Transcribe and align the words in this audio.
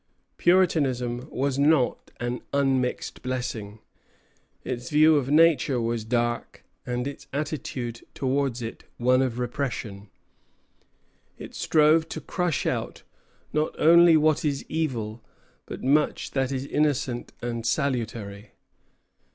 Puritanism 0.37 1.29
was 1.29 1.59
not 1.59 2.09
an 2.19 2.41
unmixed 2.53 3.21
blessing. 3.21 3.81
Its 4.63 4.89
view 4.89 5.15
of 5.15 5.25
human 5.27 5.35
nature 5.35 5.79
was 5.79 6.03
dark, 6.03 6.63
and 6.87 7.07
its 7.07 7.27
attitude 7.31 8.01
towards 8.15 8.63
it 8.63 8.85
one 8.97 9.21
of 9.21 9.37
repression. 9.37 10.09
It 11.37 11.53
strove 11.53 12.09
to 12.09 12.19
crush 12.19 12.65
out 12.65 13.03
not 13.53 13.75
only 13.77 14.17
what 14.17 14.43
is 14.43 14.65
evil, 14.67 15.23
but 15.67 15.83
much 15.83 16.31
that 16.31 16.51
is 16.51 16.65
innocent 16.65 17.31
and 17.39 17.63
salutary. 17.63 18.53